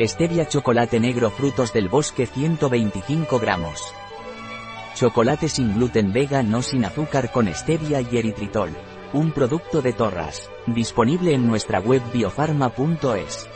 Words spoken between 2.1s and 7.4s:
125 gramos. Chocolate sin gluten vega no sin azúcar